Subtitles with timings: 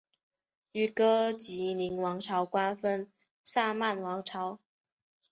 [0.71, 3.07] 与哥疾宁王朝瓜分
[3.43, 4.57] 萨曼王朝。